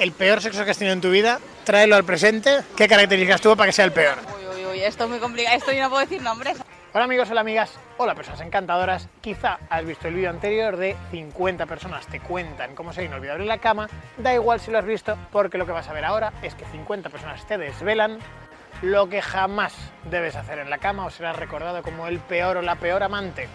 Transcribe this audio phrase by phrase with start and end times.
[0.00, 2.60] el peor sexo que has tenido en tu vida, tráelo al presente.
[2.74, 4.16] ¿Qué características tuvo para que sea el peor?
[4.34, 5.56] Uy, uy, uy, esto es muy complicado.
[5.56, 6.58] Esto yo no puedo decir nombres.
[6.92, 9.08] Hola amigos, hola amigas, hola personas encantadoras.
[9.20, 13.48] Quizá has visto el vídeo anterior de 50 personas te cuentan cómo ser inolvidable en
[13.48, 13.88] la cama.
[14.16, 16.64] Da igual si lo has visto, porque lo que vas a ver ahora es que
[16.64, 18.18] 50 personas te desvelan
[18.82, 19.74] lo que jamás
[20.10, 23.46] debes hacer en la cama o serás recordado como el peor o la peor amante.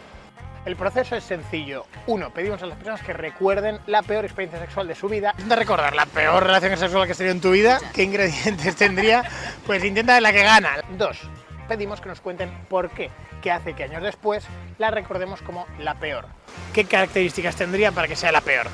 [0.65, 1.85] El proceso es sencillo.
[2.07, 5.29] Uno, pedimos a las personas que recuerden la peor experiencia sexual de su vida.
[5.33, 7.79] Intenta recordar la peor relación sexual que has tenido en tu vida.
[7.93, 9.23] ¿Qué ingredientes tendría?
[9.67, 10.71] Pues intenta la que gana.
[10.97, 11.21] Dos,
[11.67, 13.11] pedimos que nos cuenten por qué,
[13.43, 14.43] qué hace que años después
[14.79, 16.25] la recordemos como la peor.
[16.73, 18.65] ¿Qué características tendría para que sea la peor?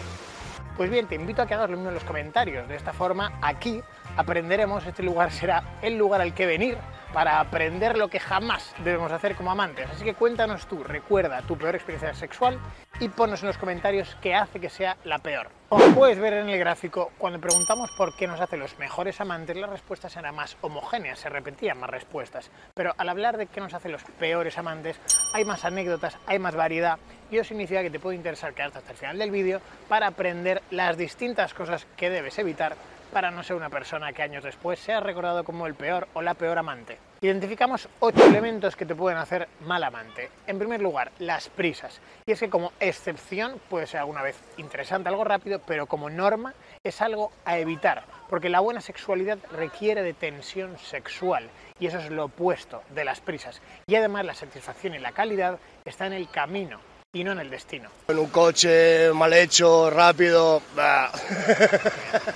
[0.78, 2.70] Pues bien, te invito a que hagas lo mismo en los comentarios.
[2.70, 3.82] De esta forma, aquí
[4.16, 6.78] aprenderemos, este lugar será el lugar al que venir
[7.14, 9.90] para aprender lo que jamás debemos hacer como amantes.
[9.90, 12.60] Así que cuéntanos tú, recuerda tu peor experiencia sexual
[13.00, 15.50] y ponnos en los comentarios qué hace que sea la peor.
[15.70, 19.56] Como puedes ver en el gráfico, cuando preguntamos por qué nos hace los mejores amantes,
[19.58, 22.52] las respuestas eran más homogéneas, se repetían más respuestas.
[22.74, 25.00] Pero al hablar de qué nos hace los peores amantes,
[25.34, 28.92] hay más anécdotas, hay más variedad y eso significa que te puede interesar quedarte hasta
[28.92, 32.76] el final del vídeo para aprender las distintas cosas que debes evitar
[33.12, 36.34] para no ser una persona que años después sea recordado como el peor o la
[36.34, 36.98] peor amante.
[37.22, 40.32] Identificamos ocho elementos que te pueden hacer mal amante.
[40.48, 42.02] En primer lugar, las prisas.
[42.26, 46.56] Y es que como excepción puede ser alguna vez interesante, algo rápido, pero como norma
[46.84, 52.10] es algo a evitar, porque la buena sexualidad requiere de tensión sexual y eso es
[52.10, 53.62] lo opuesto de las prisas.
[53.86, 56.80] Y además la satisfacción y la calidad está en el camino
[57.14, 57.90] y no en el destino.
[58.08, 60.62] En un coche mal hecho, rápido.
[60.76, 61.12] bah.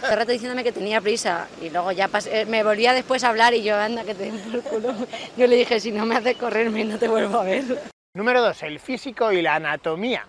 [0.01, 3.29] Todo rato diciéndome que tenía prisa y luego ya pasé- eh, me volvía después a
[3.29, 4.93] hablar y yo, anda, que te den por culo.
[5.37, 7.63] Yo le dije, si no me haces correrme no te vuelvo a ver.
[8.15, 10.27] Número dos, el físico y la anatomía.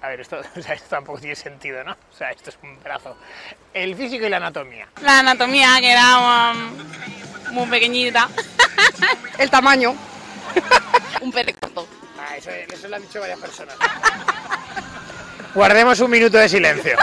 [0.00, 1.92] A ver, esto, o sea, esto tampoco tiene sentido, ¿no?
[1.92, 3.18] O sea, esto es un brazo.
[3.74, 4.88] El físico y la anatomía.
[5.02, 8.28] La anatomía, que era um, muy pequeñita.
[9.38, 9.94] El tamaño.
[11.20, 11.87] Un pene corto.
[12.28, 13.76] Ah, eso, lo han dicho varias personas.
[15.54, 16.96] Guardemos un minuto de silencio.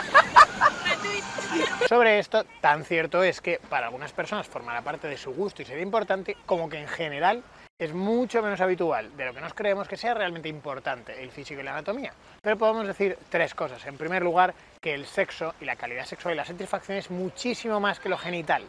[1.90, 5.66] Sobre esto, tan cierto es que para algunas personas formará parte de su gusto y
[5.66, 7.44] sería importante, como que en general
[7.80, 11.62] es mucho menos habitual de lo que nos creemos que sea realmente importante el físico
[11.62, 12.14] y la anatomía.
[12.42, 13.86] Pero podemos decir tres cosas.
[13.86, 17.80] En primer lugar, que el sexo y la calidad sexual y la satisfacción es muchísimo
[17.80, 18.64] más que lo genital.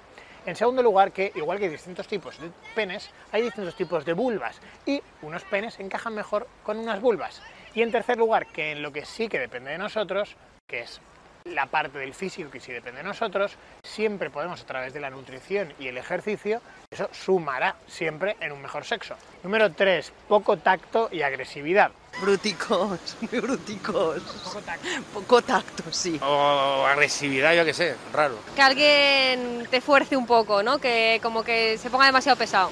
[0.47, 4.13] En segundo lugar, que igual que hay distintos tipos de penes, hay distintos tipos de
[4.13, 7.43] vulvas y unos penes encajan mejor con unas vulvas.
[7.75, 10.37] Y en tercer lugar, que en lo que sí que depende de nosotros,
[10.69, 11.01] que es
[11.47, 15.11] la parte del físico que sí depende de nosotros, siempre podemos a través de la
[15.11, 16.61] nutrición y el ejercicio,
[16.93, 19.17] eso sumará siempre en un mejor sexo.
[19.43, 21.91] Número 3, poco tacto y agresividad.
[22.21, 22.99] Bruticos,
[23.31, 24.23] muy bruticos.
[24.23, 24.89] Poco tacto.
[25.13, 26.19] Poco tacto, sí.
[26.23, 28.37] O agresividad, yo qué sé, raro.
[28.55, 30.79] que alguien te fuerce un poco, ¿no?
[30.79, 32.71] Que como que se ponga demasiado pesado.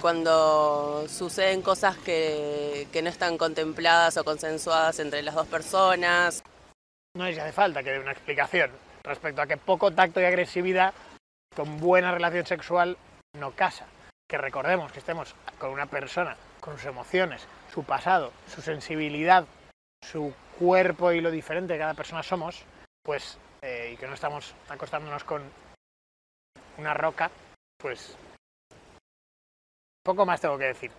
[0.00, 6.44] cuando suceden cosas que, que no están contempladas o consensuadas entre las dos personas.
[7.16, 8.70] No les hace falta que dé una explicación
[9.02, 10.92] respecto a que poco tacto y agresividad
[11.56, 12.96] con buena relación sexual
[13.32, 13.86] no casa.
[14.28, 19.44] Que recordemos que estemos con una persona, con sus emociones, su pasado, su sensibilidad,
[20.02, 22.64] su cuerpo y lo diferente que cada persona somos,
[23.04, 25.42] pues, eh, y que no estamos acostándonos con
[26.78, 27.30] una roca,
[27.76, 28.16] pues
[30.02, 30.90] poco más tengo que decir.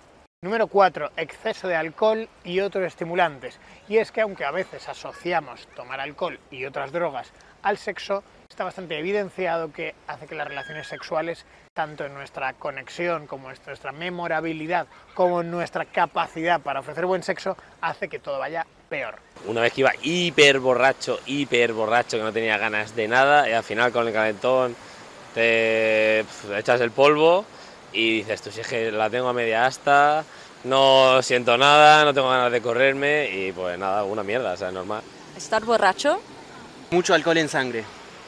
[0.44, 1.14] Número 4.
[1.18, 3.60] Exceso de alcohol y otros estimulantes.
[3.90, 7.34] Y es que aunque a veces asociamos tomar alcohol y otras drogas
[7.64, 11.44] al sexo, está bastante evidenciado que hace que las relaciones sexuales,
[11.78, 17.22] tanto en nuestra conexión como en nuestra memorabilidad, como en nuestra capacidad para ofrecer buen
[17.22, 19.20] sexo, hace que todo vaya peor.
[19.46, 23.54] Una vez que iba hiper borracho, hiper borracho, que no tenía ganas de nada, y
[23.54, 24.76] al final con el calentón
[25.36, 27.46] te pf, echas el polvo
[27.94, 30.26] y dices, tú si es que la tengo a media asta,
[30.64, 34.72] no siento nada, no tengo ganas de correrme y pues nada, una mierda, o sea,
[34.72, 35.04] normal.
[35.38, 36.20] Estar borracho,
[36.90, 37.84] Mucho alcohol en sangre.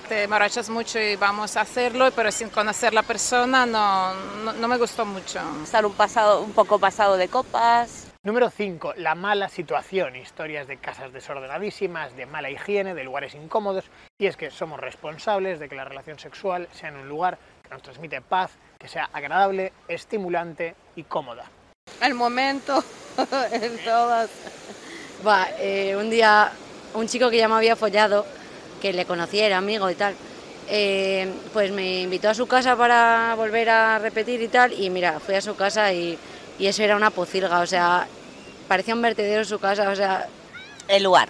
[0.09, 4.67] Te emborrachas mucho y vamos a hacerlo, pero sin conocer la persona no, no, no
[4.67, 5.39] me gustó mucho.
[5.63, 8.07] Estar un, pasado, un poco pasado de copas.
[8.23, 8.95] Número 5.
[8.97, 10.15] La mala situación.
[10.15, 13.85] Historias de casas desordenadísimas, de mala higiene, de lugares incómodos.
[14.17, 17.69] Y es que somos responsables de que la relación sexual sea en un lugar que
[17.69, 21.45] nos transmite paz, que sea agradable, estimulante y cómoda.
[22.01, 22.83] El momento,
[23.51, 24.31] en todas.
[25.23, 26.51] Va, eh, un día
[26.95, 28.25] un chico que ya me había follado,
[28.79, 30.15] que le conocía, era amigo y tal,
[30.67, 35.19] eh, pues me invitó a su casa para volver a repetir y tal, y mira,
[35.19, 36.17] fui a su casa y,
[36.57, 38.07] y eso era una pocilga, o sea,
[38.67, 40.27] parecía un vertedero su casa, o sea,
[40.87, 41.29] El lugar,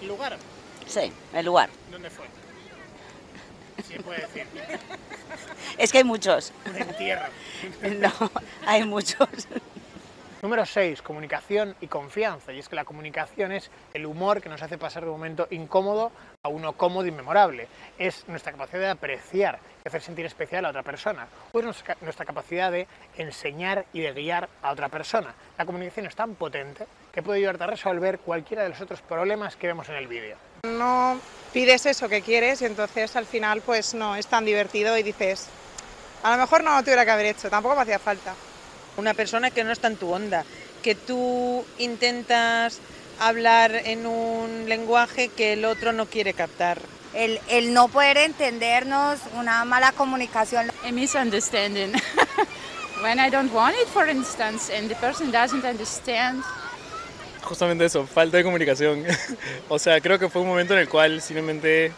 [0.00, 0.36] ¿El lugar?
[0.86, 1.70] sí, el lugar.
[1.90, 2.24] ¿Dónde fue?
[3.88, 4.44] Se puede decir.
[5.78, 6.52] Es que hay muchos.
[6.66, 7.26] Un entierro.
[8.00, 8.12] No,
[8.66, 9.28] hay muchos.
[10.40, 11.02] Número 6.
[11.02, 12.52] Comunicación y confianza.
[12.52, 15.48] Y es que la comunicación es el humor que nos hace pasar de un momento
[15.50, 16.12] incómodo
[16.44, 17.66] a uno cómodo y memorable.
[17.98, 21.26] Es nuestra capacidad de apreciar y hacer sentir especial a otra persona.
[21.52, 22.86] O es nuestra, capacidad de
[23.16, 25.34] enseñar y de guiar a otra persona.
[25.56, 29.56] La comunicación es tan potente que puede ayudarte a resolver cualquiera de los otros problemas
[29.56, 30.36] que vemos en el vídeo.
[30.62, 31.18] No
[31.52, 35.48] pides eso que quieres y entonces al final pues no es tan divertido y dices,
[36.22, 38.34] a lo mejor no lo tuviera que haber hecho, tampoco me hacía falta.
[38.98, 40.44] Una persona que no está en tu onda,
[40.82, 42.80] que tú intentas
[43.20, 46.80] hablar en un lenguaje que el otro no quiere captar.
[47.14, 50.72] El, el no poder entendernos, una mala comunicación.
[50.84, 51.92] A misunderstanding.
[53.02, 56.42] When I don't want it, for instance, and the person doesn't understand.
[57.42, 59.04] Justamente eso, falta de comunicación.
[59.68, 61.92] o sea, creo que fue un momento en el cual simplemente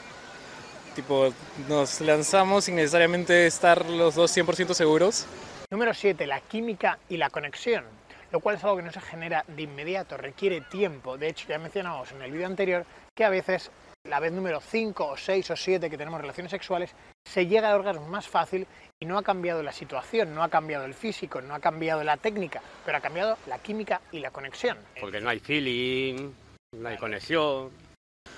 [0.94, 1.32] tipo,
[1.66, 5.24] nos lanzamos sin necesariamente estar los dos 100% seguros.
[5.72, 6.26] Número 7.
[6.26, 7.84] La química y la conexión,
[8.32, 11.16] lo cual es algo que no se genera de inmediato, requiere tiempo.
[11.16, 12.84] De hecho, ya mencionamos en el vídeo anterior
[13.14, 13.70] que a veces
[14.02, 16.90] la vez número 5 o 6 o 7 que tenemos relaciones sexuales,
[17.24, 18.66] se llega al orgasmo más fácil
[18.98, 22.16] y no ha cambiado la situación, no ha cambiado el físico, no ha cambiado la
[22.16, 24.76] técnica, pero ha cambiado la química y la conexión.
[25.00, 26.32] Porque no hay feeling,
[26.72, 27.70] no hay conexión.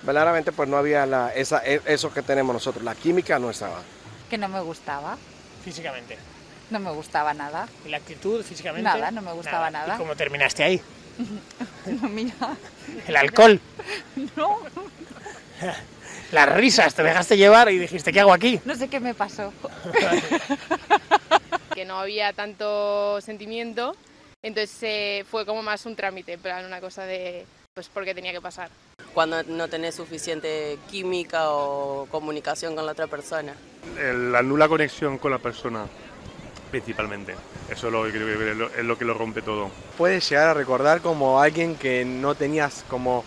[0.03, 3.81] Verdaderamente pues no había la, esa, e, eso que tenemos nosotros, la química no estaba.
[4.29, 5.17] Que no me gustaba.
[5.65, 6.19] Físicamente.
[6.73, 7.69] No me gustaba nada.
[7.85, 8.83] ¿Y la actitud físicamente?
[8.83, 9.87] Nada, no me gustaba nada.
[9.87, 9.97] nada.
[9.97, 10.81] ¿Y cómo terminaste ahí?
[12.01, 12.35] no, mira.
[13.07, 13.61] ¿El alcohol?
[14.37, 14.59] no.
[16.33, 18.59] Las risas, te dejaste llevar y dijiste, ¿qué hago aquí?
[18.65, 19.53] No sé qué me pasó.
[21.75, 23.95] que no había tanto sentimiento,
[24.43, 28.41] entonces eh, fue como más un trámite, plan una cosa de, pues porque tenía que
[28.41, 28.71] pasar.
[29.13, 33.55] Cuando no tenés suficiente química o comunicación con la otra persona.
[33.99, 35.85] La nula conexión con la persona,
[36.73, 37.37] principalmente.
[37.71, 39.71] Eso es lo, que, es lo que lo rompe todo.
[39.97, 43.25] Puedes llegar a recordar como alguien que no tenías como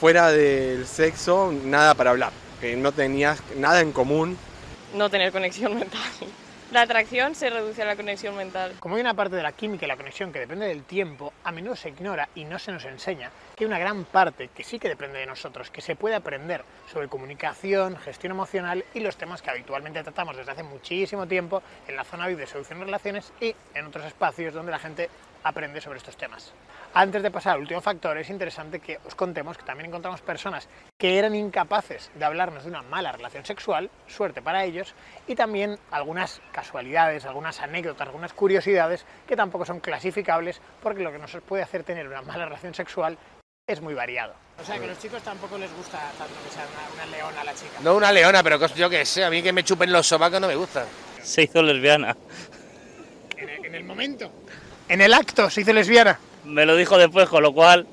[0.00, 4.36] fuera del sexo nada para hablar, que no tenías nada en común.
[4.94, 6.00] No tener conexión mental.
[6.72, 8.74] La atracción se reduce a la conexión mental.
[8.80, 11.52] Como hay una parte de la química y la conexión que depende del tiempo, a
[11.52, 14.80] menudo se ignora y no se nos enseña que hay una gran parte que sí
[14.80, 19.42] que depende de nosotros, que se puede aprender sobre comunicación, gestión emocional y los temas
[19.42, 23.32] que habitualmente tratamos desde hace muchísimo tiempo en la zona VIP de solución de relaciones
[23.40, 25.08] y en otros espacios donde la gente
[25.46, 26.52] aprende sobre estos temas.
[26.94, 30.68] Antes de pasar al último factor, es interesante que os contemos que también encontramos personas
[30.98, 34.94] que eran incapaces de hablarnos de una mala relación sexual, suerte para ellos,
[35.26, 41.18] y también algunas casualidades, algunas anécdotas, algunas curiosidades que tampoco son clasificables porque lo que
[41.18, 43.16] nos puede hacer tener una mala relación sexual
[43.68, 44.34] es muy variado.
[44.60, 47.44] O sea, que a los chicos tampoco les gusta tanto que sea una, una leona
[47.44, 47.72] la chica.
[47.82, 50.40] No una leona, pero que- yo qué sé, a mí que me chupen los sobacos
[50.40, 50.86] no me gusta.
[51.22, 52.16] Se hizo lesbiana.
[53.36, 54.30] En el, en el momento.
[54.88, 56.18] En el acto se hizo lesbiana.
[56.44, 57.86] Me lo dijo después, con lo cual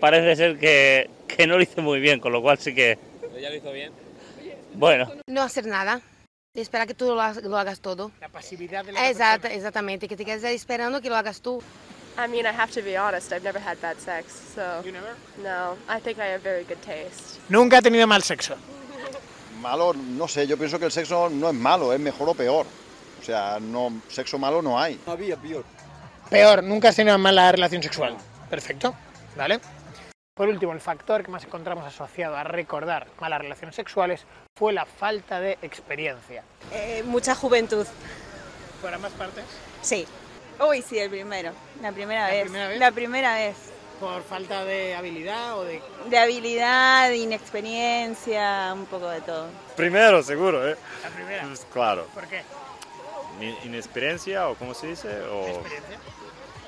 [0.00, 2.98] parece ser que, que no lo hice muy bien, con lo cual sí que,
[3.36, 3.92] ¿Ella lo hizo bien?
[4.74, 6.00] bueno, No hacer nada.
[6.54, 8.10] Esperar que tú lo, ha- lo hagas todo.
[8.20, 10.08] La pasividad de la Exacto, exactamente.
[10.08, 11.62] Que te quedes ahí esperando que lo hagas tú.
[12.16, 14.82] I mean, I have to be honest, I've never had bad sex, so.
[14.82, 15.14] You never?
[15.42, 17.38] No, I think I have very good taste.
[17.50, 18.56] Nunca ha tenido mal sexo.
[19.60, 22.64] Malo, no sé, yo pienso que el sexo no es malo, es mejor o peor.
[23.20, 25.00] O sea, no, sexo malo no hay.
[25.06, 25.64] Había peor.
[26.30, 28.16] Peor, nunca has tenido una mala relación sexual.
[28.50, 28.94] Perfecto,
[29.36, 29.60] ¿vale?
[30.34, 34.84] Por último, el factor que más encontramos asociado a recordar malas relaciones sexuales fue la
[34.84, 36.42] falta de experiencia.
[36.72, 37.86] Eh, mucha juventud.
[38.82, 39.44] ¿Por ambas partes?
[39.80, 40.06] Sí.
[40.60, 41.52] Uy, sí, el primero.
[41.80, 42.42] La primera ¿La vez.
[42.42, 42.78] primera vez?
[42.78, 43.56] La primera vez.
[43.98, 45.80] ¿Por falta de habilidad o de...?
[46.10, 49.46] De habilidad, de inexperiencia, un poco de todo.
[49.74, 50.76] Primero, seguro, ¿eh?
[51.02, 51.44] La primera.
[51.46, 52.06] Pues claro.
[52.12, 52.42] ¿Por qué?
[53.38, 55.08] Mi- ¿Inexperiencia o cómo se dice?
[55.30, 55.62] O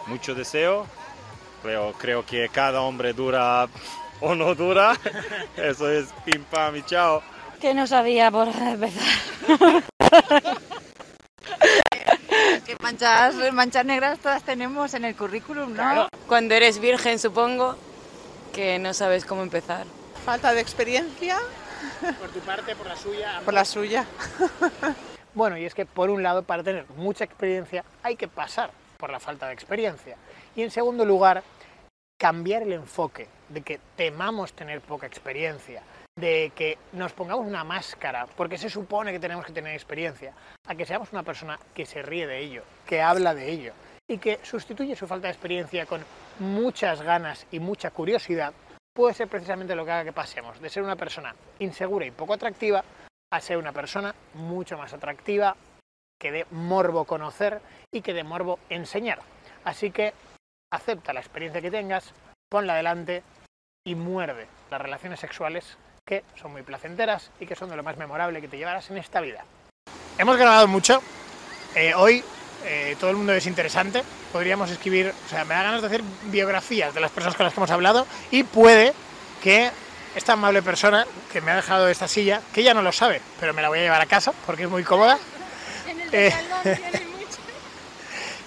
[0.07, 0.87] mucho deseo.
[1.63, 3.69] Creo, creo que cada hombre dura
[4.21, 4.97] o no dura.
[5.57, 7.23] Eso es pim pam y chao.
[7.61, 9.03] Que no sabía por empezar.
[12.65, 16.09] Que manchas, manchas negras todas tenemos en el currículum, ¿no?
[16.27, 17.77] Cuando eres virgen, supongo,
[18.53, 19.87] que no sabes cómo empezar.
[20.25, 21.39] Falta de experiencia
[22.21, 23.41] Por tu parte, por la suya.
[23.45, 24.07] por la suya.
[25.39, 29.09] Bueno, y es que por un lado, para tener mucha experiencia hay que pasar por
[29.09, 30.17] la falta de experiencia.
[30.57, 31.45] Y en segundo lugar,
[32.19, 35.85] cambiar el enfoque de que temamos tener poca experiencia,
[36.17, 40.33] de que nos pongamos una máscara porque se supone que tenemos que tener experiencia,
[40.67, 43.75] a que seamos una persona que se ríe de ello, que habla de ello
[44.09, 46.05] y que sustituye su falta de experiencia con
[46.41, 48.53] muchas ganas y mucha curiosidad,
[48.93, 52.35] puede ser precisamente lo que haga que pasemos de ser una persona insegura y poco
[52.35, 52.83] atractiva
[53.31, 55.57] a ser una persona mucho más atractiva,
[56.19, 57.61] que dé morbo conocer
[57.93, 59.21] y que dé morbo enseñar.
[59.65, 60.13] Así que
[60.73, 62.13] acepta la experiencia que tengas,
[62.49, 63.23] ponla adelante
[63.87, 67.99] y muerde las relaciones sexuales que son muy placenteras y que son de lo más
[67.99, 69.45] memorable que te llevarás en esta vida.
[70.17, 71.03] Hemos grabado mucho.
[71.75, 72.25] Eh, hoy
[72.65, 74.03] eh, todo el mundo es interesante.
[74.33, 77.53] Podríamos escribir, o sea, me da ganas de hacer biografías de las personas con las
[77.53, 78.95] que hemos hablado y puede
[79.43, 79.71] que
[80.15, 83.55] esta amable persona que me ha dejado esta silla, que ella no lo sabe, pero
[83.55, 85.19] me la voy a llevar a casa porque es muy cómoda.
[86.13, 86.33] Eh,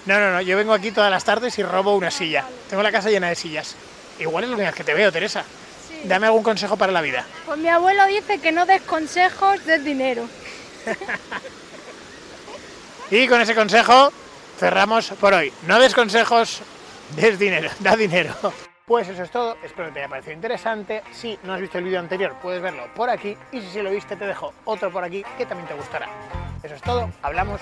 [0.06, 2.44] no, no, no, yo vengo aquí todas las tardes y robo una silla.
[2.68, 3.76] Tengo la casa llena de sillas.
[4.18, 5.44] Igual es la única vez que te veo, Teresa.
[6.04, 7.24] Dame algún consejo para la vida.
[7.46, 10.28] Pues mi abuelo dice que no des consejos del dinero.
[13.12, 14.10] Y con ese consejo
[14.58, 15.52] cerramos por hoy.
[15.66, 16.62] No des consejos,
[17.14, 18.34] des dinero, da dinero.
[18.86, 21.02] Pues eso es todo, espero que te haya parecido interesante.
[21.12, 23.36] Si no has visto el vídeo anterior, puedes verlo por aquí.
[23.52, 26.08] Y si lo viste, te dejo otro por aquí que también te gustará.
[26.62, 27.60] Eso es todo, hablamos,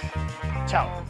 [0.66, 1.02] chao.